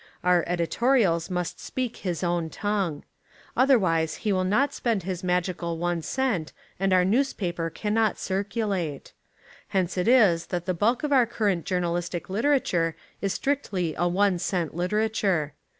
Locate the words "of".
11.03-11.13